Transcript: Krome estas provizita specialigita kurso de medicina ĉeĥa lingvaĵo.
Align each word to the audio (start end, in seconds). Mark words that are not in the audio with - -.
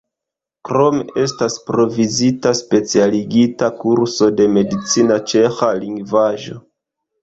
Krome 0.69 1.03
estas 1.23 1.57
provizita 1.67 2.55
specialigita 2.61 3.71
kurso 3.85 4.33
de 4.41 4.51
medicina 4.59 5.23
ĉeĥa 5.31 5.75
lingvaĵo. 5.87 6.63